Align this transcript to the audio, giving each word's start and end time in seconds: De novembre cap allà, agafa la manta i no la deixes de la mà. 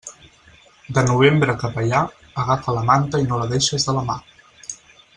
De 0.97 1.03
novembre 1.09 1.55
cap 1.65 1.77
allà, 1.83 1.99
agafa 2.45 2.75
la 2.79 2.85
manta 2.91 3.23
i 3.27 3.31
no 3.31 3.43
la 3.45 3.49
deixes 3.55 3.87
de 3.91 3.97
la 4.01 4.07
mà. 4.11 4.21